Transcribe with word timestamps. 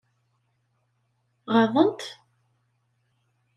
Ɣaḍen-tt? 1.53 2.09